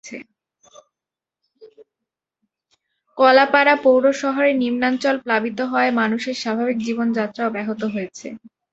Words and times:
কলাপাড়া 3.17 3.75
পৌর 3.83 4.03
শহরের 4.21 4.55
নিম্নাঞ্চল 4.55 5.15
প্লাবিত 5.23 5.59
হওয়ায় 5.69 5.93
মানুষের 6.01 6.35
স্বাভাবিক 6.35 6.77
জীবনযাত্রাও 6.87 7.53
ব্যাহত 7.55 7.81
হয়েছে। 7.93 8.27